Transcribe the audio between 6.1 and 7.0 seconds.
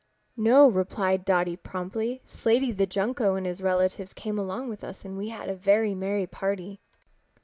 party."